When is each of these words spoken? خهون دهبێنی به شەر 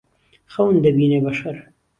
خهون 0.51 0.75
دهبێنی 0.85 1.19
به 1.25 1.31
شەر 1.39 1.57